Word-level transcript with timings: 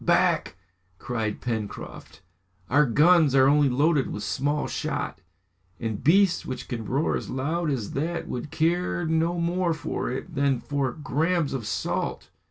"Back!" 0.03 0.57
cried 0.97 1.41
Pencroft. 1.41 2.21
"Our 2.71 2.87
guns 2.87 3.35
are 3.35 3.47
only 3.47 3.69
loaded 3.69 4.11
with 4.11 4.23
small 4.23 4.65
shot, 4.65 5.21
and 5.79 6.03
beasts 6.03 6.43
which 6.43 6.67
can 6.67 6.85
roar 6.87 7.15
as 7.15 7.29
loud 7.29 7.69
as 7.69 7.91
that 7.91 8.27
would 8.27 8.49
care 8.49 9.05
no 9.05 9.37
more 9.37 9.75
for 9.75 10.09
it 10.09 10.33
than 10.33 10.59
for 10.59 10.91
grams 10.91 11.53
of 11.53 11.67
salt!". 11.67 12.31